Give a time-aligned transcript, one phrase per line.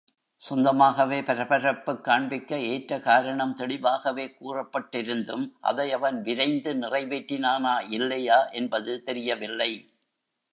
[0.43, 9.71] சொந்தமாகவே பரபரப்புக் காண்பிக்க ஏற்ற காரணம் தெளிவாகவே கூறப்பட்டிருந்தும் அதை அவன் விரைந்து நிறைவேற்றினானா இல்லையா என்பது தெரியவில்லை.